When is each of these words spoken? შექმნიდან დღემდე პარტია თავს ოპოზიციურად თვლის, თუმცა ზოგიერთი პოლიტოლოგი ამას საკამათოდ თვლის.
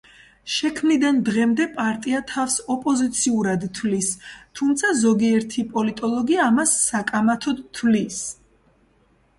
შექმნიდან 0.51 1.17
დღემდე 1.27 1.67
პარტია 1.75 2.21
თავს 2.31 2.55
ოპოზიციურად 2.77 3.67
თვლის, 3.81 4.09
თუმცა 4.61 4.95
ზოგიერთი 5.03 5.67
პოლიტოლოგი 5.77 6.43
ამას 6.49 6.77
საკამათოდ 6.89 7.63
თვლის. 7.79 8.23